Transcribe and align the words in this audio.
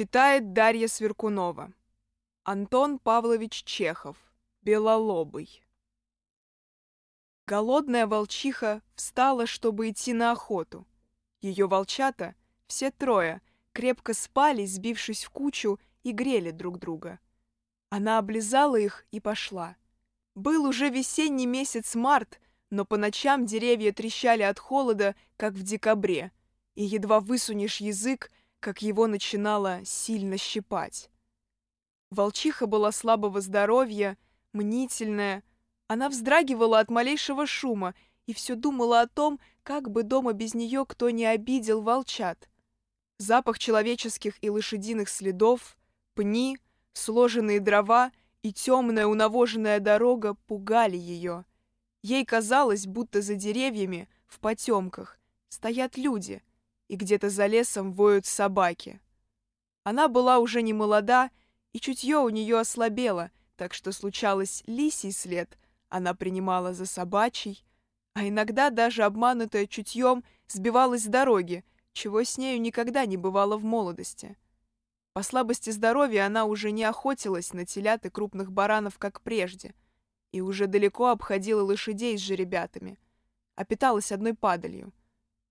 Читает 0.00 0.54
Дарья 0.54 0.88
Сверкунова. 0.88 1.74
Антон 2.42 2.98
Павлович 2.98 3.64
Чехов. 3.64 4.16
Белолобый. 4.62 5.62
Голодная 7.46 8.06
волчиха 8.06 8.80
встала, 8.94 9.44
чтобы 9.44 9.90
идти 9.90 10.14
на 10.14 10.32
охоту. 10.32 10.86
Ее 11.42 11.68
волчата, 11.68 12.34
все 12.66 12.90
трое, 12.90 13.42
крепко 13.74 14.14
спали, 14.14 14.64
сбившись 14.64 15.24
в 15.24 15.28
кучу, 15.28 15.78
и 16.02 16.12
грели 16.12 16.50
друг 16.50 16.78
друга. 16.78 17.20
Она 17.90 18.16
облизала 18.16 18.76
их 18.76 19.04
и 19.10 19.20
пошла. 19.20 19.76
Был 20.34 20.64
уже 20.64 20.88
весенний 20.88 21.44
месяц 21.44 21.94
март, 21.94 22.40
но 22.70 22.86
по 22.86 22.96
ночам 22.96 23.44
деревья 23.44 23.92
трещали 23.92 24.44
от 24.44 24.58
холода, 24.58 25.14
как 25.36 25.52
в 25.52 25.62
декабре, 25.62 26.32
и 26.74 26.84
едва 26.84 27.20
высунешь 27.20 27.82
язык, 27.82 28.30
как 28.60 28.82
его 28.82 29.06
начинало 29.06 29.80
сильно 29.84 30.36
щипать. 30.36 31.10
Волчиха 32.10 32.66
была 32.66 32.92
слабого 32.92 33.40
здоровья, 33.40 34.18
мнительная. 34.52 35.42
Она 35.88 36.08
вздрагивала 36.08 36.78
от 36.78 36.90
малейшего 36.90 37.46
шума 37.46 37.94
и 38.26 38.34
все 38.34 38.54
думала 38.54 39.00
о 39.00 39.08
том, 39.08 39.40
как 39.62 39.90
бы 39.90 40.02
дома 40.02 40.34
без 40.34 40.54
нее 40.54 40.84
кто 40.86 41.10
не 41.10 41.24
обидел 41.24 41.80
волчат. 41.80 42.48
Запах 43.18 43.58
человеческих 43.58 44.42
и 44.42 44.50
лошадиных 44.50 45.08
следов, 45.08 45.76
пни, 46.14 46.58
сложенные 46.92 47.60
дрова 47.60 48.12
и 48.42 48.52
темная 48.52 49.06
унавоженная 49.06 49.80
дорога 49.80 50.34
пугали 50.46 50.96
ее. 50.96 51.44
Ей 52.02 52.24
казалось, 52.24 52.86
будто 52.86 53.20
за 53.20 53.34
деревьями, 53.34 54.08
в 54.26 54.40
потемках, 54.40 55.18
стоят 55.48 55.96
люди— 55.96 56.42
и 56.90 56.96
где-то 56.96 57.30
за 57.30 57.46
лесом 57.46 57.92
воют 57.92 58.26
собаки. 58.26 59.00
Она 59.84 60.08
была 60.08 60.40
уже 60.40 60.60
не 60.60 60.72
молода, 60.72 61.30
и 61.72 61.78
чутье 61.78 62.16
у 62.18 62.28
нее 62.30 62.58
ослабело, 62.58 63.30
так 63.54 63.74
что 63.74 63.92
случалось 63.92 64.64
лисий 64.66 65.12
след, 65.12 65.56
она 65.88 66.14
принимала 66.14 66.74
за 66.74 66.86
собачий, 66.86 67.64
а 68.14 68.26
иногда 68.26 68.70
даже 68.70 69.04
обманутая 69.04 69.68
чутьем 69.68 70.24
сбивалась 70.48 71.04
с 71.04 71.06
дороги, 71.06 71.64
чего 71.92 72.24
с 72.24 72.36
нею 72.38 72.60
никогда 72.60 73.06
не 73.06 73.16
бывало 73.16 73.56
в 73.56 73.62
молодости. 73.62 74.36
По 75.12 75.22
слабости 75.22 75.70
здоровья 75.70 76.26
она 76.26 76.44
уже 76.44 76.72
не 76.72 76.82
охотилась 76.82 77.52
на 77.52 77.64
телят 77.64 78.04
и 78.04 78.10
крупных 78.10 78.50
баранов, 78.50 78.98
как 78.98 79.20
прежде, 79.20 79.76
и 80.32 80.40
уже 80.40 80.66
далеко 80.66 81.06
обходила 81.10 81.62
лошадей 81.62 82.18
с 82.18 82.20
жеребятами, 82.20 82.98
а 83.54 83.64
питалась 83.64 84.10
одной 84.10 84.34
падалью— 84.34 84.92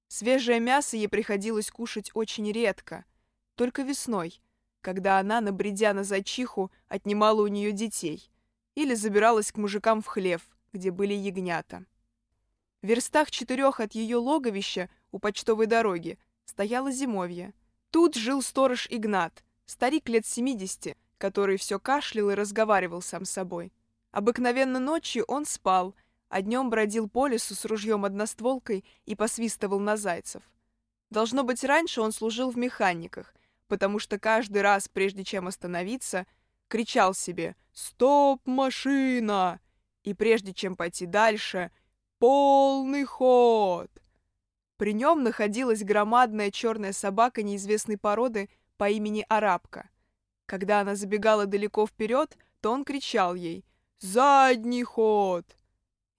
Свежее 0.09 0.59
мясо 0.59 0.97
ей 0.97 1.07
приходилось 1.07 1.69
кушать 1.69 2.09
очень 2.15 2.51
редко, 2.51 3.05
только 3.53 3.83
весной, 3.83 4.41
когда 4.81 5.19
она, 5.19 5.39
набредя 5.39 5.93
на 5.93 6.03
зайчиху, 6.03 6.71
отнимала 6.87 7.43
у 7.43 7.47
нее 7.47 7.71
детей 7.71 8.31
или 8.73 8.95
забиралась 8.95 9.51
к 9.51 9.57
мужикам 9.57 10.01
в 10.01 10.07
хлев, 10.07 10.41
где 10.73 10.89
были 10.89 11.13
ягнята. 11.13 11.85
В 12.81 12.87
верстах 12.87 13.29
четырех 13.29 13.79
от 13.79 13.93
ее 13.93 14.17
логовища 14.17 14.89
у 15.11 15.19
почтовой 15.19 15.67
дороги 15.67 16.17
стояло 16.45 16.91
зимовье. 16.91 17.53
Тут 17.91 18.15
жил 18.15 18.41
сторож 18.41 18.87
Игнат, 18.89 19.43
старик 19.67 20.09
лет 20.09 20.25
семидесяти, 20.25 20.97
который 21.19 21.57
все 21.57 21.77
кашлял 21.77 22.31
и 22.31 22.35
разговаривал 22.35 23.03
сам 23.03 23.25
с 23.25 23.31
собой. 23.31 23.71
Обыкновенно 24.09 24.79
ночью 24.79 25.23
он 25.27 25.45
спал— 25.45 25.93
а 26.29 26.41
днем 26.41 26.69
бродил 26.69 27.09
по 27.09 27.27
лесу 27.27 27.55
с 27.55 27.65
ружьем-одностволкой 27.65 28.85
и 29.05 29.15
посвистывал 29.15 29.79
на 29.79 29.97
зайцев. 29.97 30.43
Должно 31.09 31.43
быть, 31.43 31.63
раньше 31.63 32.01
он 32.01 32.11
служил 32.11 32.51
в 32.51 32.57
механиках, 32.57 33.33
потому 33.67 33.99
что 33.99 34.19
каждый 34.19 34.61
раз, 34.61 34.87
прежде 34.87 35.23
чем 35.23 35.47
остановиться, 35.47 36.27
кричал 36.67 37.13
себе 37.13 37.55
«Стоп, 37.73 38.45
машина!» 38.45 39.59
и 40.03 40.13
прежде 40.13 40.53
чем 40.53 40.75
пойти 40.75 41.07
дальше 41.07 41.71
«Полный 42.19 43.05
ход!». 43.05 43.89
При 44.77 44.93
нем 44.93 45.23
находилась 45.23 45.83
громадная 45.83 46.51
черная 46.51 46.93
собака 46.93 47.41
неизвестной 47.43 47.97
породы 47.97 48.49
по 48.77 48.89
имени 48.89 49.25
Арабка. 49.27 49.89
Когда 50.45 50.81
она 50.81 50.95
забегала 50.95 51.47
далеко 51.47 51.85
вперед, 51.85 52.37
то 52.61 52.71
он 52.71 52.85
кричал 52.85 53.35
ей 53.35 53.65
«Задний 53.99 54.83
ход!» 54.83 55.45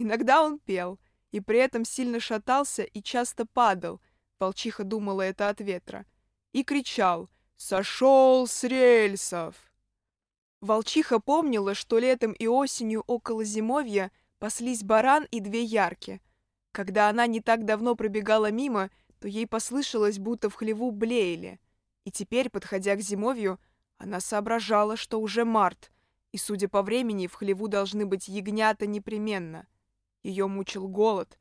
Иногда 0.00 0.42
он 0.42 0.58
пел, 0.58 0.98
и 1.30 1.40
при 1.40 1.58
этом 1.58 1.84
сильно 1.84 2.20
шатался 2.20 2.84
и 2.84 3.02
часто 3.02 3.44
падал, 3.44 4.00
волчиха 4.38 4.82
думала 4.82 5.20
это 5.20 5.50
от 5.50 5.60
ветра, 5.60 6.06
и 6.52 6.64
кричал 6.64 7.28
«Сошел 7.58 8.46
с 8.46 8.64
рельсов!». 8.64 9.54
Волчиха 10.62 11.20
помнила, 11.20 11.74
что 11.74 11.98
летом 11.98 12.32
и 12.32 12.46
осенью 12.46 13.04
около 13.06 13.44
зимовья 13.44 14.10
паслись 14.38 14.82
баран 14.82 15.26
и 15.30 15.38
две 15.38 15.64
ярки. 15.64 16.22
Когда 16.72 17.10
она 17.10 17.26
не 17.26 17.42
так 17.42 17.66
давно 17.66 17.94
пробегала 17.94 18.50
мимо, 18.50 18.88
то 19.18 19.28
ей 19.28 19.46
послышалось, 19.46 20.18
будто 20.18 20.48
в 20.48 20.54
хлеву 20.54 20.92
блеяли. 20.92 21.60
И 22.06 22.10
теперь, 22.10 22.48
подходя 22.48 22.96
к 22.96 23.02
зимовью, 23.02 23.60
она 23.98 24.20
соображала, 24.20 24.96
что 24.96 25.20
уже 25.20 25.44
март, 25.44 25.92
и, 26.32 26.38
судя 26.38 26.68
по 26.68 26.80
времени, 26.80 27.26
в 27.26 27.34
хлеву 27.34 27.68
должны 27.68 28.06
быть 28.06 28.28
ягнята 28.28 28.86
непременно. 28.86 29.66
Ее 30.22 30.46
мучил 30.46 30.88
голод. 30.88 31.38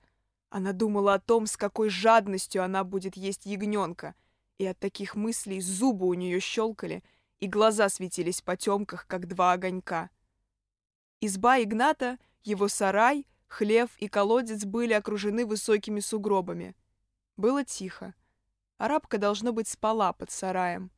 Она 0.50 0.74
думала 0.74 1.16
о 1.16 1.20
том, 1.20 1.46
с 1.46 1.58
какой 1.58 1.90
жадностью 1.90 2.64
она 2.64 2.84
будет 2.84 3.16
есть 3.18 3.46
ягненка, 3.46 4.16
и 4.58 4.66
от 4.66 4.80
таких 4.80 5.16
мыслей 5.16 5.62
зубы 5.62 6.08
у 6.08 6.14
нее 6.14 6.40
щелкали, 6.40 7.04
и 7.40 7.48
глаза 7.48 7.90
светились 7.90 8.42
в 8.42 8.44
потемках, 8.44 9.06
как 9.08 9.28
два 9.28 9.54
огонька. 9.54 10.10
Изба 11.22 11.62
Игната, 11.62 12.18
его 12.44 12.68
сарай, 12.68 13.28
хлев 13.48 13.90
и 13.98 14.08
колодец 14.08 14.66
были 14.66 14.94
окружены 14.94 15.46
высокими 15.46 16.00
сугробами. 16.00 16.76
Было 17.38 17.64
тихо. 17.64 18.16
Арабка, 18.78 19.18
должно 19.18 19.52
быть, 19.52 19.68
спала 19.68 20.14
под 20.14 20.32
сараем. 20.32 20.92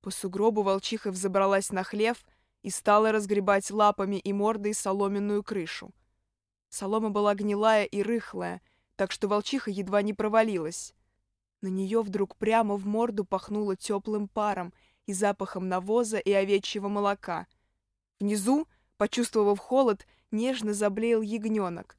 По 0.00 0.10
сугробу 0.10 0.62
волчиха 0.62 1.10
взобралась 1.10 1.70
на 1.70 1.84
хлев 1.84 2.24
и 2.62 2.70
стала 2.70 3.12
разгребать 3.12 3.70
лапами 3.70 4.16
и 4.16 4.32
мордой 4.32 4.74
соломенную 4.74 5.42
крышу. 5.42 5.92
Солома 6.70 7.10
была 7.10 7.34
гнилая 7.34 7.84
и 7.84 8.00
рыхлая, 8.02 8.62
так 8.96 9.10
что 9.12 9.28
волчиха 9.28 9.70
едва 9.70 10.02
не 10.02 10.14
провалилась. 10.14 10.94
На 11.60 11.68
нее 11.68 12.00
вдруг 12.00 12.36
прямо 12.36 12.76
в 12.76 12.86
морду 12.86 13.24
пахнуло 13.24 13.76
теплым 13.76 14.28
паром 14.28 14.72
и 15.06 15.12
запахом 15.12 15.68
навоза 15.68 16.18
и 16.18 16.32
овечьего 16.32 16.88
молока. 16.88 17.46
Внизу, 18.20 18.68
почувствовав 18.96 19.58
холод, 19.58 20.06
нежно 20.30 20.72
заблеял 20.72 21.22
ягненок. 21.22 21.98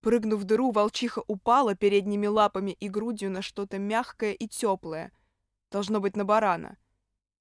Прыгнув 0.00 0.40
в 0.40 0.44
дыру, 0.44 0.70
волчиха 0.70 1.22
упала 1.26 1.74
передними 1.74 2.28
лапами 2.28 2.76
и 2.78 2.88
грудью 2.88 3.30
на 3.30 3.42
что-то 3.42 3.78
мягкое 3.78 4.32
и 4.34 4.46
теплое. 4.46 5.12
Должно 5.72 6.00
быть, 6.00 6.16
на 6.16 6.24
барана. 6.24 6.78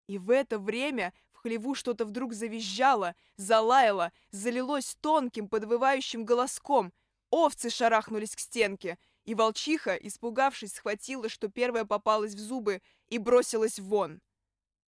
И 0.07 0.17
в 0.17 0.31
это 0.31 0.57
время 0.57 1.13
хлеву 1.45 1.75
что-то 1.75 2.05
вдруг 2.05 2.33
завизжало, 2.33 3.15
залаяло, 3.37 4.11
залилось 4.31 4.97
тонким 4.99 5.47
подвывающим 5.47 6.25
голоском. 6.25 6.91
Овцы 7.29 7.69
шарахнулись 7.69 8.35
к 8.35 8.39
стенке, 8.39 8.97
и 9.25 9.35
волчиха, 9.35 9.95
испугавшись, 9.95 10.73
схватила, 10.73 11.29
что 11.29 11.47
первая 11.47 11.85
попалась 11.85 12.33
в 12.33 12.39
зубы, 12.39 12.81
и 13.09 13.19
бросилась 13.19 13.77
вон. 13.77 14.21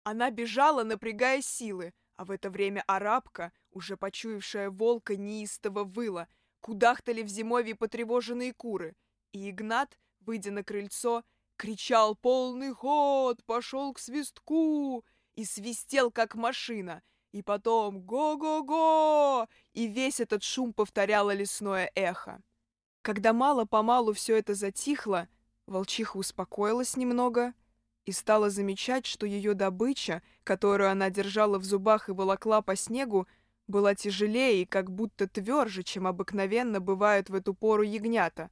Она 0.04 0.32
бежала, 0.32 0.84
напрягая 0.84 1.42
силы, 1.42 1.94
а 2.16 2.24
в 2.24 2.32
это 2.32 2.50
время 2.50 2.82
арабка, 2.88 3.52
уже 3.72 3.98
почуявшая 3.98 4.70
волка, 4.70 5.18
неистово 5.18 5.84
выла, 5.84 6.30
кудахтали 6.62 7.24
в 7.24 7.28
зимовье 7.28 7.76
потревоженные 7.76 8.54
куры, 8.54 8.96
и 9.34 9.50
Игнат, 9.50 10.00
выйдя 10.22 10.52
на 10.52 10.64
крыльцо, 10.64 11.26
кричал 11.58 12.16
«Полный 12.16 12.72
ход! 12.72 13.44
Пошел 13.44 13.92
к 13.94 14.00
свистку!» 14.00 15.04
И 15.38 15.46
свистел, 15.46 16.12
как 16.12 16.36
машина, 16.36 17.04
и 17.32 17.44
потом 17.44 18.02
«Го-го-го!» 18.02 19.48
и 19.74 19.88
весь 19.88 20.20
этот 20.20 20.44
шум 20.44 20.74
повторяло 20.74 21.32
лесное 21.32 21.92
эхо. 21.94 22.42
Когда 23.04 23.34
мало-помалу 23.34 24.14
все 24.14 24.38
это 24.38 24.56
затихло, 24.56 25.30
волчиха 25.68 26.18
успокоилась 26.18 26.98
немного 26.98 27.54
и 28.06 28.12
стала 28.12 28.50
замечать, 28.50 29.06
что 29.06 29.28
ее 29.28 29.54
добыча, 29.54 30.24
которую 30.44 30.90
она 30.90 31.12
держала 31.12 31.60
в 31.60 31.64
зубах 31.64 32.10
и 32.10 32.14
волокла 32.14 32.64
по 32.64 32.76
снегу, 32.76 33.28
была 33.68 33.94
тяжелее 33.94 34.64
и 34.64 34.66
как 34.66 34.90
будто 34.90 35.28
тверже, 35.28 35.84
чем 35.84 36.08
обыкновенно 36.08 36.80
бывают 36.80 37.30
в 37.30 37.36
эту 37.36 37.54
пору 37.54 37.84
ягнята, 37.84 38.50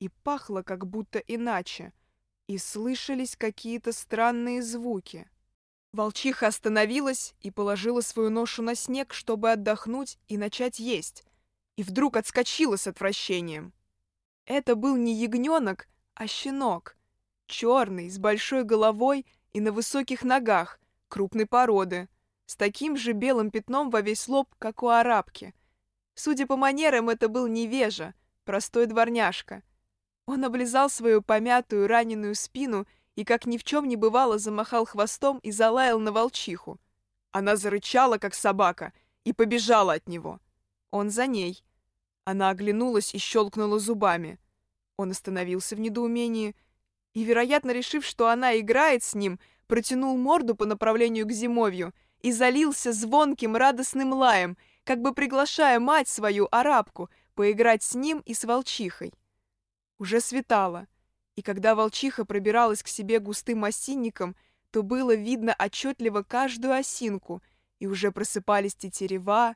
и 0.00 0.08
пахло 0.24 0.62
как 0.62 0.88
будто 0.88 1.20
иначе, 1.20 1.92
и 2.48 2.58
слышались 2.58 3.36
какие-то 3.36 3.92
странные 3.92 4.60
звуки. 4.60 5.28
Волчиха 5.96 6.48
остановилась 6.48 7.34
и 7.40 7.50
положила 7.50 8.02
свою 8.02 8.28
ношу 8.28 8.62
на 8.62 8.74
снег, 8.74 9.14
чтобы 9.14 9.50
отдохнуть 9.50 10.18
и 10.28 10.36
начать 10.36 10.78
есть, 10.78 11.24
и 11.76 11.82
вдруг 11.82 12.18
отскочила 12.18 12.76
с 12.76 12.86
отвращением. 12.86 13.72
Это 14.44 14.74
был 14.74 14.96
не 14.96 15.14
ягненок, 15.14 15.88
а 16.14 16.26
щенок, 16.26 16.98
черный, 17.46 18.10
с 18.10 18.18
большой 18.18 18.64
головой 18.64 19.24
и 19.54 19.60
на 19.60 19.72
высоких 19.72 20.22
ногах, 20.22 20.78
крупной 21.08 21.46
породы, 21.46 22.10
с 22.44 22.56
таким 22.56 22.98
же 22.98 23.12
белым 23.12 23.50
пятном 23.50 23.88
во 23.88 24.02
весь 24.02 24.28
лоб, 24.28 24.54
как 24.58 24.82
у 24.82 24.88
арабки. 24.88 25.54
Судя 26.14 26.46
по 26.46 26.58
манерам, 26.58 27.08
это 27.08 27.30
был 27.30 27.46
невежа, 27.46 28.12
простой 28.44 28.84
дворняжка. 28.84 29.62
Он 30.26 30.44
облизал 30.44 30.90
свою 30.90 31.22
помятую 31.22 31.86
раненую 31.88 32.34
спину 32.34 32.86
и, 33.16 33.24
как 33.24 33.46
ни 33.46 33.56
в 33.56 33.64
чем 33.64 33.88
не 33.88 33.96
бывало, 33.96 34.38
замахал 34.38 34.84
хвостом 34.84 35.38
и 35.38 35.50
залаял 35.50 35.98
на 35.98 36.12
волчиху. 36.12 36.78
Она 37.32 37.56
зарычала, 37.56 38.18
как 38.18 38.34
собака, 38.34 38.92
и 39.24 39.32
побежала 39.32 39.94
от 39.94 40.08
него. 40.08 40.38
Он 40.90 41.10
за 41.10 41.26
ней. 41.26 41.64
Она 42.24 42.50
оглянулась 42.50 43.14
и 43.14 43.18
щелкнула 43.18 43.78
зубами. 43.78 44.38
Он 44.96 45.10
остановился 45.10 45.74
в 45.76 45.80
недоумении 45.80 46.54
и, 47.14 47.24
вероятно, 47.24 47.70
решив, 47.70 48.04
что 48.04 48.28
она 48.28 48.58
играет 48.58 49.02
с 49.02 49.14
ним, 49.14 49.40
протянул 49.66 50.16
морду 50.16 50.54
по 50.54 50.66
направлению 50.66 51.26
к 51.26 51.32
зимовью 51.32 51.94
и 52.20 52.32
залился 52.32 52.92
звонким 52.92 53.56
радостным 53.56 54.12
лаем, 54.12 54.56
как 54.84 55.00
бы 55.00 55.12
приглашая 55.12 55.80
мать 55.80 56.08
свою, 56.08 56.48
арабку, 56.50 57.10
поиграть 57.34 57.82
с 57.82 57.94
ним 57.94 58.22
и 58.26 58.34
с 58.34 58.44
волчихой. 58.44 59.12
Уже 59.98 60.20
светало, 60.20 60.86
и 61.36 61.42
когда 61.42 61.74
волчиха 61.74 62.24
пробиралась 62.24 62.82
к 62.82 62.88
себе 62.88 63.20
густым 63.20 63.64
осинником, 63.64 64.34
то 64.70 64.82
было 64.82 65.14
видно 65.14 65.54
отчетливо 65.58 66.22
каждую 66.22 66.74
осинку, 66.74 67.42
и 67.78 67.86
уже 67.86 68.10
просыпались 68.10 68.74
тетерева, 68.74 69.54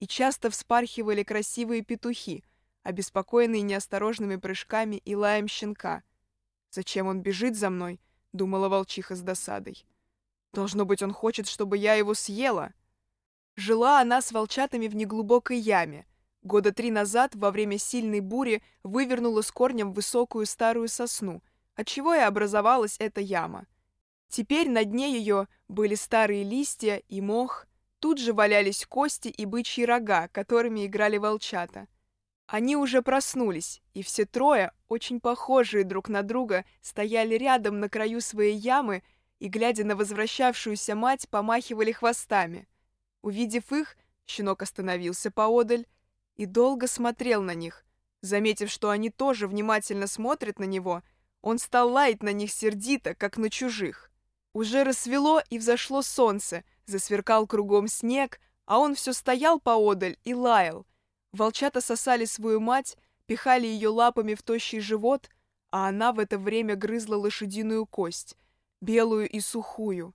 и 0.00 0.06
часто 0.06 0.50
вспархивали 0.50 1.22
красивые 1.22 1.82
петухи, 1.82 2.44
обеспокоенные 2.82 3.62
неосторожными 3.62 4.36
прыжками 4.36 4.96
и 4.96 5.14
лаем 5.14 5.46
щенка. 5.46 6.02
«Зачем 6.70 7.06
он 7.06 7.20
бежит 7.20 7.56
за 7.56 7.70
мной?»— 7.70 8.00
думала 8.32 8.68
волчиха 8.68 9.14
с 9.14 9.20
досадой. 9.20 9.84
«Должно 10.52 10.84
быть, 10.84 11.02
он 11.02 11.12
хочет, 11.12 11.46
чтобы 11.46 11.78
я 11.78 11.94
его 11.94 12.14
съела». 12.14 12.72
Жила 13.56 14.00
она 14.00 14.22
с 14.22 14.32
волчатами 14.32 14.88
в 14.88 14.96
неглубокой 14.96 15.58
яме. 15.58 16.06
Года 16.42 16.72
три 16.72 16.90
назад, 16.90 17.34
во 17.34 17.50
время 17.50 17.78
сильной 17.78 18.20
бури, 18.20 18.62
вывернула 18.82 19.42
с 19.42 19.50
корнем 19.50 19.92
высокую 19.92 20.46
старую 20.46 20.88
сосну, 20.88 21.42
отчего 21.74 22.14
и 22.14 22.18
образовалась 22.18 22.96
эта 22.98 23.20
яма. 23.20 23.66
Теперь 24.28 24.70
на 24.70 24.84
дне 24.84 25.12
ее 25.12 25.48
были 25.68 25.94
старые 25.94 26.44
листья 26.44 26.96
и 27.08 27.20
мох, 27.20 27.66
тут 27.98 28.18
же 28.18 28.32
валялись 28.32 28.86
кости 28.86 29.28
и 29.28 29.44
бычьи 29.44 29.84
рога, 29.84 30.28
которыми 30.28 30.86
играли 30.86 31.18
волчата. 31.18 31.88
Они 32.46 32.74
уже 32.74 33.02
проснулись, 33.02 33.82
и 33.92 34.02
все 34.02 34.24
трое, 34.24 34.72
очень 34.88 35.20
похожие 35.20 35.84
друг 35.84 36.08
на 36.08 36.22
друга, 36.22 36.64
стояли 36.80 37.34
рядом 37.34 37.80
на 37.80 37.88
краю 37.88 38.20
своей 38.20 38.56
ямы 38.56 39.02
и, 39.38 39.48
глядя 39.48 39.84
на 39.84 39.94
возвращавшуюся 39.94 40.94
мать, 40.94 41.28
помахивали 41.28 41.92
хвостами. 41.92 42.66
Увидев 43.22 43.70
их, 43.72 43.96
щенок 44.26 44.62
остановился 44.62 45.30
поодаль 45.30 45.86
и 46.40 46.46
долго 46.46 46.86
смотрел 46.86 47.42
на 47.42 47.54
них. 47.54 47.84
Заметив, 48.22 48.70
что 48.70 48.88
они 48.88 49.10
тоже 49.10 49.46
внимательно 49.46 50.06
смотрят 50.06 50.58
на 50.58 50.64
него, 50.64 51.02
он 51.42 51.58
стал 51.58 51.90
лаять 51.92 52.22
на 52.22 52.32
них 52.32 52.50
сердито, 52.50 53.14
как 53.14 53.36
на 53.36 53.50
чужих. 53.50 54.10
Уже 54.54 54.82
рассвело 54.82 55.42
и 55.50 55.58
взошло 55.58 56.00
солнце, 56.00 56.64
засверкал 56.86 57.46
кругом 57.46 57.88
снег, 57.88 58.40
а 58.64 58.78
он 58.78 58.94
все 58.94 59.12
стоял 59.12 59.60
поодаль 59.60 60.16
и 60.24 60.32
лаял, 60.32 60.86
Волчата 61.32 61.82
сосали 61.82 62.24
свою 62.24 62.58
мать, 62.58 62.96
пихали 63.26 63.66
ее 63.66 63.90
лапами 63.90 64.34
в 64.34 64.42
тощий 64.42 64.80
живот, 64.80 65.28
а 65.70 65.88
она 65.88 66.10
в 66.10 66.18
это 66.18 66.38
время 66.38 66.74
грызла 66.74 67.16
лошадиную 67.16 67.84
кость, 67.84 68.34
белую 68.80 69.28
и 69.28 69.40
сухую. 69.40 70.14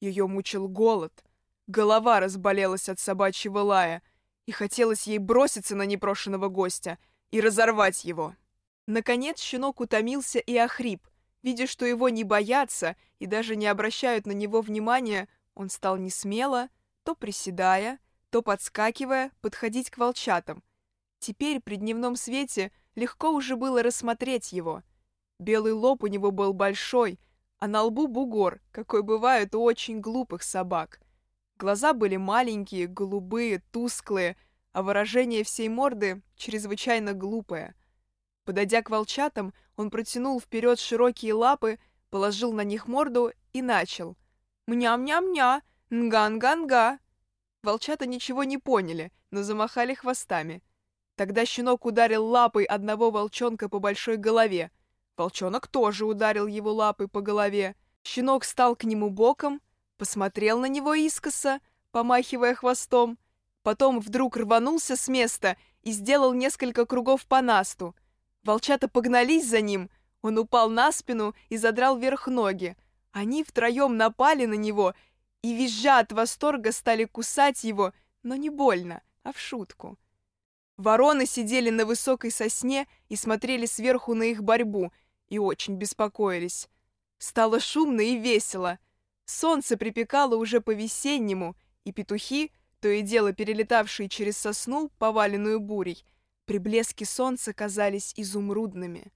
Ее 0.00 0.26
мучил 0.26 0.68
голод, 0.68 1.24
голова 1.66 2.20
разболелась 2.20 2.90
от 2.90 3.00
собачьего 3.00 3.60
лая, 3.60 4.02
и 4.46 4.52
хотелось 4.52 5.06
ей 5.06 5.18
броситься 5.18 5.76
на 5.76 5.84
непрошенного 5.84 6.48
гостя 6.48 6.98
и 7.30 7.40
разорвать 7.40 8.04
его. 8.04 8.34
Наконец 8.86 9.40
щенок 9.40 9.80
утомился 9.80 10.38
и 10.38 10.56
охрип. 10.56 11.06
Видя, 11.42 11.66
что 11.66 11.84
его 11.84 12.08
не 12.08 12.24
боятся 12.24 12.96
и 13.18 13.26
даже 13.26 13.56
не 13.56 13.66
обращают 13.66 14.26
на 14.26 14.32
него 14.32 14.60
внимания, 14.60 15.28
он 15.54 15.70
стал 15.70 15.96
несмело, 15.96 16.68
то 17.02 17.14
приседая, 17.14 17.98
то 18.30 18.42
подскакивая, 18.42 19.32
подходить 19.40 19.90
к 19.90 19.98
волчатам. 19.98 20.62
Теперь 21.18 21.60
при 21.60 21.76
дневном 21.76 22.16
свете 22.16 22.72
легко 22.94 23.30
уже 23.30 23.56
было 23.56 23.82
рассмотреть 23.82 24.52
его. 24.52 24.82
Белый 25.38 25.72
лоб 25.72 26.04
у 26.04 26.06
него 26.06 26.30
был 26.30 26.52
большой, 26.52 27.20
а 27.58 27.68
на 27.68 27.82
лбу 27.82 28.08
бугор, 28.08 28.60
какой 28.72 29.02
бывает 29.02 29.54
у 29.54 29.62
очень 29.62 30.00
глупых 30.00 30.42
собак. 30.42 31.01
Глаза 31.62 31.92
были 31.92 32.16
маленькие, 32.16 32.88
голубые, 32.88 33.62
тусклые, 33.70 34.36
а 34.72 34.82
выражение 34.82 35.44
всей 35.44 35.68
морды 35.68 36.20
чрезвычайно 36.34 37.12
глупое. 37.12 37.76
Подойдя 38.44 38.82
к 38.82 38.90
волчатам, 38.90 39.54
он 39.76 39.88
протянул 39.88 40.40
вперед 40.40 40.80
широкие 40.80 41.34
лапы, 41.34 41.78
положил 42.10 42.52
на 42.52 42.64
них 42.64 42.88
морду 42.88 43.30
и 43.52 43.62
начал. 43.62 44.16
«Мням-ням-ня! 44.66 45.62
Нга-нга-нга!» 45.88 46.98
Волчата 47.62 48.06
ничего 48.06 48.42
не 48.42 48.58
поняли, 48.58 49.12
но 49.30 49.44
замахали 49.44 49.94
хвостами. 49.94 50.64
Тогда 51.14 51.46
щенок 51.46 51.86
ударил 51.86 52.26
лапой 52.26 52.64
одного 52.64 53.12
волчонка 53.12 53.68
по 53.68 53.78
большой 53.78 54.16
голове. 54.16 54.72
Волчонок 55.16 55.68
тоже 55.68 56.06
ударил 56.06 56.48
его 56.48 56.72
лапой 56.72 57.06
по 57.06 57.20
голове. 57.20 57.76
Щенок 58.02 58.42
стал 58.42 58.74
к 58.74 58.82
нему 58.82 59.10
боком, 59.10 59.60
посмотрел 59.96 60.58
на 60.58 60.66
него 60.66 60.94
искоса, 60.94 61.60
помахивая 61.90 62.54
хвостом, 62.54 63.18
потом 63.62 64.00
вдруг 64.00 64.36
рванулся 64.36 64.96
с 64.96 65.08
места 65.08 65.56
и 65.82 65.92
сделал 65.92 66.32
несколько 66.32 66.86
кругов 66.86 67.26
по 67.26 67.40
насту. 67.40 67.94
Волчата 68.42 68.88
погнались 68.88 69.48
за 69.48 69.60
ним, 69.60 69.90
он 70.22 70.38
упал 70.38 70.70
на 70.70 70.92
спину 70.92 71.34
и 71.48 71.56
задрал 71.56 71.98
вверх 71.98 72.28
ноги. 72.28 72.76
Они 73.10 73.44
втроем 73.44 73.96
напали 73.96 74.46
на 74.46 74.54
него 74.54 74.94
и, 75.42 75.54
визжа 75.54 75.98
от 75.98 76.12
восторга, 76.12 76.72
стали 76.72 77.04
кусать 77.04 77.64
его, 77.64 77.92
но 78.22 78.36
не 78.36 78.48
больно, 78.48 79.02
а 79.22 79.32
в 79.32 79.38
шутку. 79.38 79.98
Вороны 80.76 81.26
сидели 81.26 81.70
на 81.70 81.84
высокой 81.84 82.30
сосне 82.30 82.88
и 83.08 83.16
смотрели 83.16 83.66
сверху 83.66 84.14
на 84.14 84.24
их 84.24 84.42
борьбу 84.42 84.92
и 85.28 85.38
очень 85.38 85.74
беспокоились. 85.74 86.68
Стало 87.18 87.60
шумно 87.60 88.00
и 88.00 88.16
весело. 88.16 88.78
Солнце 89.32 89.78
припекало 89.78 90.36
уже 90.36 90.60
по-весеннему, 90.60 91.56
и 91.84 91.92
петухи, 91.92 92.52
то 92.80 92.88
и 92.88 93.00
дело 93.00 93.32
перелетавшие 93.32 94.10
через 94.10 94.36
сосну, 94.36 94.90
поваленную 94.98 95.58
бурей, 95.58 96.04
при 96.44 96.58
блеске 96.58 97.06
солнца 97.06 97.54
казались 97.54 98.12
изумрудными. 98.14 99.10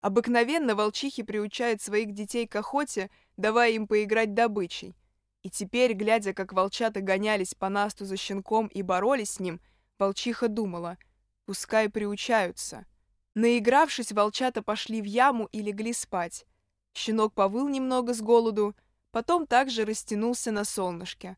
Обыкновенно 0.00 0.74
волчихи 0.74 1.22
приучают 1.22 1.82
своих 1.82 2.14
детей 2.14 2.46
к 2.46 2.56
охоте, 2.56 3.10
давая 3.36 3.72
им 3.72 3.86
поиграть 3.86 4.32
добычей. 4.32 4.96
И 5.42 5.50
теперь, 5.50 5.92
глядя, 5.92 6.32
как 6.32 6.54
волчата 6.54 7.02
гонялись 7.02 7.54
по 7.54 7.68
насту 7.68 8.06
за 8.06 8.16
щенком 8.16 8.68
и 8.68 8.80
боролись 8.80 9.32
с 9.32 9.40
ним, 9.40 9.60
волчиха 9.98 10.48
думала, 10.48 10.96
пускай 11.44 11.90
приучаются. 11.90 12.86
Наигравшись, 13.34 14.10
волчата 14.10 14.62
пошли 14.62 15.02
в 15.02 15.04
яму 15.04 15.50
и 15.52 15.60
легли 15.60 15.92
спать. 15.92 16.46
Щенок 16.94 17.34
повыл 17.34 17.68
немного 17.68 18.14
с 18.14 18.22
голоду, 18.22 18.74
потом 19.10 19.46
также 19.46 19.84
растянулся 19.84 20.50
на 20.52 20.64
солнышке. 20.64 21.36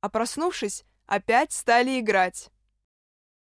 А 0.00 0.08
проснувшись, 0.08 0.84
опять 1.06 1.52
стали 1.52 2.00
играть. 2.00 2.50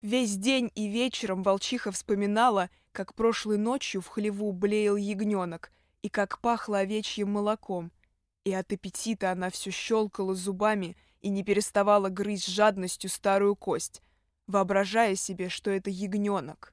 Весь 0.02 0.36
день 0.36 0.70
и 0.74 0.88
вечером 0.88 1.42
волчиха 1.42 1.92
вспоминала, 1.92 2.70
как 2.92 3.14
прошлой 3.14 3.58
ночью 3.58 4.00
в 4.00 4.08
хлеву 4.08 4.52
блеял 4.52 4.96
ягненок 4.96 5.70
и 6.02 6.08
как 6.08 6.40
пахло 6.40 6.78
овечьим 6.78 7.30
молоком— 7.32 7.92
и 8.44 8.52
от 8.52 8.72
аппетита 8.72 9.32
она 9.32 9.50
все 9.50 9.70
щелкала 9.70 10.34
зубами 10.34 10.96
и 11.20 11.28
не 11.28 11.44
переставала 11.44 12.08
грызть 12.08 12.48
жадностью 12.48 13.10
старую 13.10 13.54
кость, 13.54 14.02
воображая 14.46 15.14
себе, 15.14 15.48
что 15.48 15.70
это 15.70 15.90
ягненок. 15.90 16.72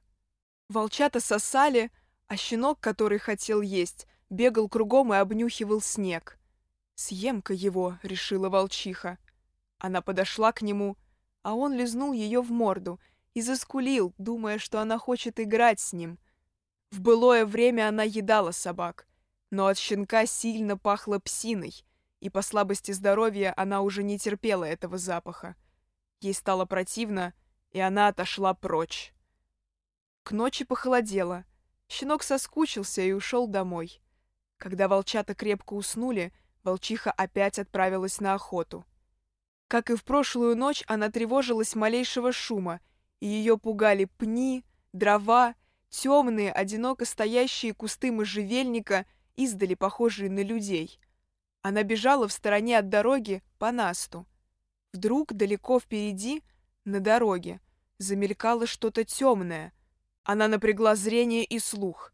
Волчата 0.68 1.20
сосали, 1.20 1.90
а 2.26 2.36
щенок, 2.36 2.80
который 2.80 3.18
хотел 3.18 3.60
есть, 3.60 4.06
бегал 4.30 4.68
кругом 4.68 5.12
и 5.12 5.16
обнюхивал 5.16 5.80
снег. 5.80 6.37
«Съем-ка 6.98 7.54
его»,— 7.54 7.96
решила 8.02 8.48
волчиха. 8.48 9.18
Она 9.78 10.02
подошла 10.02 10.50
к 10.50 10.62
нему, 10.62 10.96
а 11.44 11.54
он 11.54 11.72
лизнул 11.72 12.12
ее 12.12 12.40
в 12.40 12.50
морду 12.50 12.98
и 13.34 13.40
заскулил, 13.40 14.14
думая, 14.18 14.58
что 14.58 14.80
она 14.80 14.98
хочет 14.98 15.38
играть 15.38 15.78
с 15.78 15.92
ним. 15.92 16.18
В 16.90 17.00
былое 17.00 17.46
время 17.46 17.86
она 17.86 18.02
едала 18.02 18.50
собак, 18.50 19.06
но 19.50 19.68
от 19.68 19.78
щенка 19.78 20.26
сильно 20.26 20.76
пахло 20.76 21.20
псиной, 21.20 21.84
и 22.18 22.30
по 22.30 22.42
слабости 22.42 22.90
здоровья 22.90 23.54
она 23.56 23.82
уже 23.82 24.02
не 24.02 24.18
терпела 24.18 24.64
этого 24.64 24.98
запаха. 24.98 25.54
Ей 26.20 26.34
стало 26.34 26.64
противно, 26.64 27.32
и 27.70 27.78
она 27.78 28.08
отошла 28.08 28.54
прочь. 28.54 29.14
К 30.24 30.32
ночи 30.32 30.64
похолодело. 30.64 31.44
Щенок 31.86 32.24
соскучился 32.24 33.02
и 33.02 33.12
ушел 33.12 33.46
домой. 33.46 34.02
Когда 34.56 34.88
волчата 34.88 35.36
крепко 35.36 35.74
уснули, 35.74 36.32
волчиха 36.68 37.10
опять 37.10 37.58
отправилась 37.58 38.20
на 38.20 38.34
охоту. 38.34 38.84
Как 39.68 39.90
и 39.90 39.96
в 39.96 40.04
прошлую 40.04 40.56
ночь, 40.56 40.84
она 40.86 41.10
тревожилась 41.10 41.74
малейшего 41.74 42.32
шума, 42.32 42.80
и 43.20 43.26
ее 43.26 43.58
пугали 43.58 44.04
пни, 44.04 44.64
дрова, 44.92 45.54
темные, 45.90 46.52
одиноко 46.52 47.04
стоящие 47.04 47.74
кусты 47.74 48.12
можжевельника, 48.12 49.06
издали 49.36 49.74
похожие 49.74 50.30
на 50.30 50.42
людей. 50.42 51.00
Она 51.62 51.82
бежала 51.82 52.28
в 52.28 52.32
стороне 52.32 52.78
от 52.78 52.88
дороги 52.88 53.42
по 53.58 53.72
насту. 53.72 54.26
Вдруг 54.92 55.34
далеко 55.34 55.80
впереди, 55.80 56.42
на 56.84 57.00
дороге, 57.00 57.60
замелькало 57.98 58.66
что-то 58.66 59.04
темное. 59.04 59.72
Она 60.22 60.48
напрягла 60.48 60.96
зрение 60.96 61.44
и 61.44 61.58
слух. 61.58 62.12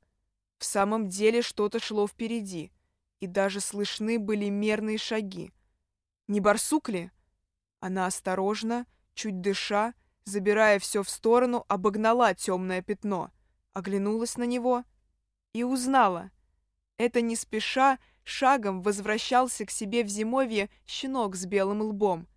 В 0.59 0.65
самом 0.65 1.09
деле 1.09 1.43
что-то 1.43 1.79
шло 1.79 2.09
впереди, 2.09 2.73
и 3.25 3.27
даже 3.27 3.61
слышны 3.61 4.19
были 4.19 4.51
мерные 4.51 4.99
шаги. 4.99 5.51
Не 6.29 6.41
барсук 6.41 6.91
ли? 6.91 7.11
Она 7.81 8.07
осторожно, 8.07 8.87
чуть 9.15 9.41
дыша, 9.41 9.95
забирая 10.25 10.79
все 10.79 11.03
в 11.03 11.09
сторону, 11.09 11.65
обогнала 11.69 12.35
темное 12.35 12.83
пятно, 12.83 13.31
оглянулась 13.73 14.37
на 14.37 14.45
него 14.45 14.85
и 15.55 15.65
узнала. 15.65 16.31
Это 16.99 17.23
не 17.23 17.35
спеша, 17.35 17.99
шагом 18.25 18.83
возвращался 18.83 19.65
к 19.65 19.71
себе 19.71 20.05
в 20.05 20.09
зимовье 20.09 20.69
щенок 20.87 21.35
с 21.35 21.47
белым 21.47 21.81
лбом. 21.81 22.29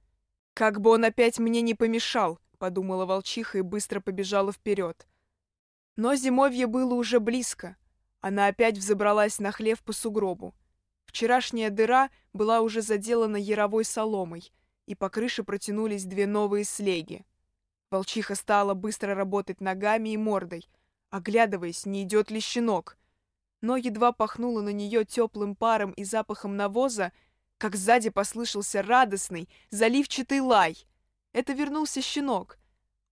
«Как 0.53 0.79
бы 0.79 0.91
он 0.91 1.03
опять 1.03 1.38
мне 1.38 1.62
не 1.62 1.75
помешал!»— 1.75 2.39
подумала 2.58 3.06
волчиха 3.06 3.58
и 3.58 3.62
быстро 3.62 4.00
побежала 4.00 4.53
вперед. 4.53 5.06
Но 5.98 6.15
зимовье 6.15 6.65
было 6.65 6.94
уже 6.94 7.20
близко. 7.20 7.75
Она 8.22 8.48
опять 8.48 8.77
взобралась 8.77 9.39
на 9.39 9.51
хлев 9.51 9.84
по 9.84 9.94
сугробу. 9.94 10.56
Вчерашняя 11.08 11.72
дыра 11.72 12.12
была 12.32 12.62
уже 12.62 12.82
заделана 12.82 13.38
яровой 13.38 13.84
соломой— 13.84 14.54
и 14.88 14.96
по 14.96 15.10
крыше 15.10 15.44
протянулись 15.44 16.06
две 16.06 16.26
новые 16.26 16.64
слеги. 16.64 17.24
Волчиха 17.92 18.36
стала 18.36 18.74
быстро 18.74 19.14
работать 19.14 19.62
ногами 19.62 20.10
и 20.10 20.18
мордой, 20.18 20.68
оглядываясь, 21.10 21.86
не 21.86 22.04
идет 22.04 22.32
ли 22.32 22.40
щенок. 22.40 22.98
Но 23.62 23.78
едва 23.78 24.12
пахнуло 24.12 24.62
на 24.62 24.70
нее 24.70 25.06
теплым 25.06 25.56
паром 25.56 25.92
и 25.92 26.04
запахом 26.04 26.56
навоза, 26.56 27.12
как 27.58 27.76
сзади 27.76 28.10
послышался 28.10 28.82
радостный, 28.82 29.50
заливчатый 29.72 30.40
лай. 30.40 30.86
Это 31.34 31.54
вернулся 31.54 32.02
щенок. 32.02 32.58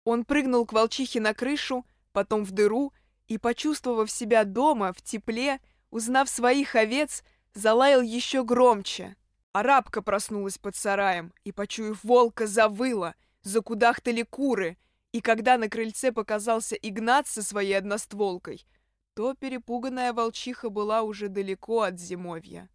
Он 0.03 0.25
прыгнул 0.25 0.65
к 0.65 0.73
волчихе 0.73 1.19
на 1.19 1.33
крышу, 1.33 1.85
потом 2.11 2.43
в 2.43 2.51
дыру, 2.51 2.93
и, 3.27 3.37
почувствовав 3.37 4.11
себя 4.11 4.43
дома, 4.43 4.91
в 4.91 5.01
тепле, 5.01 5.61
узнав 5.89 6.29
своих 6.29 6.75
овец, 6.75 7.23
залаял 7.53 8.01
еще 8.01 8.43
громче. 8.43 9.15
Арабка 9.53 10.01
проснулась 10.01 10.57
под 10.57 10.75
сараем 10.75 11.33
и, 11.43 11.51
почуяв 11.51 12.03
волка, 12.03 12.47
завыла, 12.47 13.15
закудахтали 13.41 14.23
куры, 14.23 14.77
и 15.11 15.19
когда 15.19 15.57
на 15.57 15.69
крыльце 15.69 16.11
показался 16.11 16.75
Игнат 16.75 17.27
со 17.27 17.43
своей 17.43 17.73
одностволкой, 17.73 18.65
то 19.13 19.33
перепуганная 19.33 20.13
волчиха 20.13 20.69
была 20.69 21.01
уже 21.01 21.27
далеко 21.27 21.81
от 21.81 21.99
зимовья. 21.99 22.69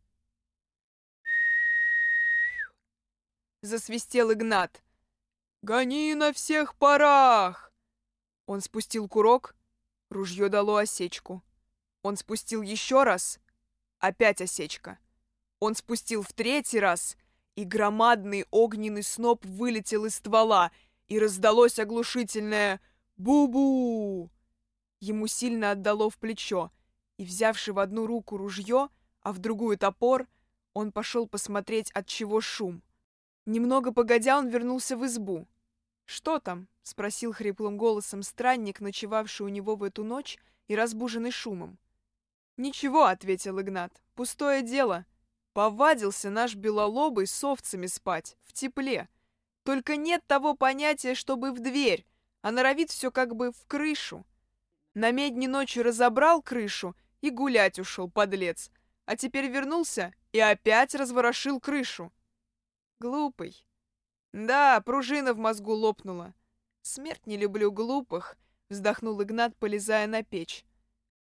Засвистел 3.63 4.33
Игнат. 4.33 4.83
«Гони 5.63 6.15
на 6.15 6.33
всех 6.33 6.77
парах!» 6.77 7.73
Он 8.47 8.61
спустил 8.61 9.09
курок, 9.09 9.57
ружье 10.11 10.49
дало 10.49 10.77
осечку. 10.77 11.43
Он 12.03 12.17
спустил 12.17 12.63
еще 12.63 13.03
раз, 13.03 13.41
опять 14.07 14.41
осечка. 14.41 14.99
Он 15.61 15.75
спустил 15.75 16.23
в 16.23 16.33
третий 16.33 16.81
раз, 16.81 17.17
и 17.55 17.65
громадный 17.65 18.47
огненный 18.51 19.03
сноп 19.03 19.45
вылетел 19.45 20.05
из 20.05 20.17
ствола, 20.17 20.71
и 21.09 21.19
раздалось 21.19 21.79
оглушительное 21.79 22.81
«Бу-бу!». 23.17 24.31
Ему 25.01 25.27
сильно 25.27 25.73
отдало 25.73 26.11
в 26.11 26.19
плечо, 26.19 26.71
и, 27.17 27.25
взявши 27.25 27.73
в 27.73 27.79
одну 27.79 28.07
руку 28.07 28.37
ружье, 28.37 28.89
а 29.23 29.33
в 29.33 29.39
другую 29.39 29.79
топор, 29.79 30.27
он 30.75 30.93
пошел 30.93 31.27
посмотреть, 31.27 31.91
от 31.93 32.07
чего 32.07 32.41
шум. 32.41 32.83
Немного 33.47 33.93
погодя, 33.93 34.39
он 34.39 34.49
вернулся 34.49 34.97
в 34.97 35.07
избу. 35.07 35.47
«Что 36.05 36.39
там?»— 36.39 36.69
спросил 36.83 37.33
хриплым 37.33 37.77
голосом 37.79 38.23
странник, 38.23 38.81
ночевавший 38.81 39.47
у 39.47 39.49
него 39.49 39.77
в 39.77 39.83
эту 39.83 40.05
ночь 40.05 40.39
и 40.69 40.77
разбуженный 40.77 41.31
шумом. 41.31 41.79
«Ничего»,— 42.57 43.05
ответил 43.07 43.61
Игнат,— 43.61 43.93
«пустое 44.15 44.63
дело. 44.63 45.07
Повадился 45.53 46.29
наш 46.29 46.55
белолобый 46.55 47.27
с 47.27 47.45
овцами 47.45 47.87
спать, 47.87 48.37
в 48.45 48.53
тепле. 48.53 49.09
Только 49.63 49.97
нет 49.97 50.23
того 50.27 50.55
понятия, 50.55 51.15
чтобы 51.15 51.51
в 51.51 51.61
дверь, 51.61 52.07
а 52.43 52.51
норовит 52.51 52.91
все 52.91 53.11
как 53.11 53.35
бы 53.35 53.53
в 53.53 53.65
крышу. 53.67 54.27
На 54.93 55.13
медне 55.13 55.49
ночью 55.49 55.83
разобрал 55.83 56.43
крышу 56.43 56.95
и 57.23 57.31
гулять 57.31 57.79
ушел, 57.79 58.11
подлец. 58.11 58.71
А 59.07 59.17
теперь 59.17 59.47
вернулся 59.47 60.13
и 60.33 60.41
опять 60.41 60.95
разворошил 60.95 61.59
крышу. 61.59 62.13
Глупый. 63.01 63.65
Да, 64.35 64.83
пружина 64.83 65.33
в 65.33 65.39
мозгу 65.39 65.73
лопнула. 65.73 66.35
Смерть 66.83 67.27
не 67.27 67.39
люблю 67.39 67.73
глупых, 67.73 68.37
вздохнул 68.69 69.23
Игнат, 69.23 69.57
полезая 69.57 70.07
на 70.07 70.23
печь. 70.23 70.66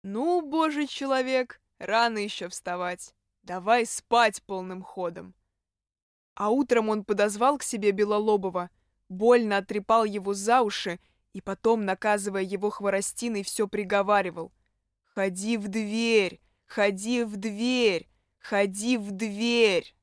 Ну, 0.06 0.42
божий 0.42 0.86
человек, 0.86 1.62
рано 1.78 2.18
еще 2.18 2.50
вставать. 2.50 3.14
Давай 3.42 3.86
спать 3.86 4.42
полным 4.42 4.82
ходом. 4.82 5.34
А 6.34 6.50
утром 6.50 6.90
он 6.90 7.06
подозвал 7.06 7.56
к 7.56 7.62
себе 7.62 7.90
Белолобова, 7.90 8.68
больно 9.08 9.56
отрепал 9.56 10.04
его 10.04 10.34
за 10.34 10.60
уши 10.60 11.00
и 11.32 11.40
потом, 11.40 11.86
наказывая 11.86 12.42
его 12.42 12.68
хворостиной, 12.68 13.42
все 13.44 13.66
приговаривал. 13.66 14.52
«Ходи 15.14 15.56
в 15.56 15.68
дверь! 15.68 16.38
Ходи 16.66 17.24
в 17.24 17.38
дверь! 17.38 18.06
Ходи 18.38 18.98
в 18.98 19.10
дверь!» 19.10 19.96